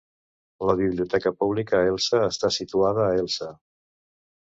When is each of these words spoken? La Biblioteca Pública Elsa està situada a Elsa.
La 0.69 0.75
Biblioteca 0.79 1.33
Pública 1.43 1.83
Elsa 1.91 2.25
està 2.31 2.53
situada 2.59 3.07
a 3.11 3.15
Elsa. 3.23 3.55